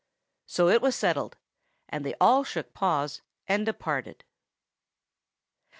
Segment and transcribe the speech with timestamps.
[0.47, 1.37] So it was settled;
[1.87, 4.23] and they all shook paws, and departed.